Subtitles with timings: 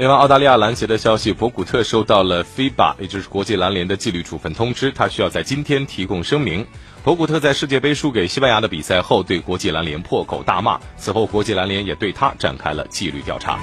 [0.00, 6.66] 另外澳大利亚篮协的消息博古特收到了 fiba 也就是国际篮联的纪律处分通知他需要在今天提供声明。
[7.04, 13.60] 博古特在世界杯输给西班牙的比赛后对国际篮联破口大骂此后国际篮联也对他展开了纪律调查。